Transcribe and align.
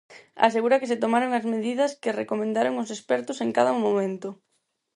Asegura 0.47 0.79
que 0.81 0.89
se 0.91 1.01
tomaron 1.03 1.31
as 1.33 1.45
medidas 1.53 1.91
que 2.01 2.17
recomendaron 2.21 2.79
os 2.83 2.89
expertos, 2.95 3.37
en 3.45 3.49
cada 3.57 3.71
momento. 3.85 4.29